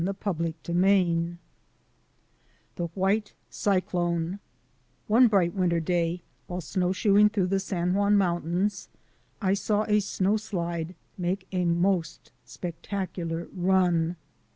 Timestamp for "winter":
5.53-5.79